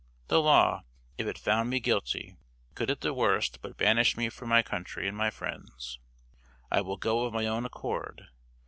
The 0.29 0.41
law, 0.41 0.81
if 1.19 1.27
it 1.27 1.37
found 1.37 1.69
me 1.69 1.79
guilty, 1.79 2.35
could 2.73 2.89
at 2.89 3.01
the 3.01 3.13
worst 3.13 3.61
but 3.61 3.77
banish 3.77 4.17
me 4.17 4.29
from 4.29 4.49
my 4.49 4.63
country 4.63 5.07
and 5.07 5.15
my 5.15 5.29
friends. 5.29 5.99
I 6.71 6.81
will 6.81 6.97
go 6.97 7.25
of 7.25 7.33
my 7.33 7.45
own 7.45 7.67
accord. 7.67 8.25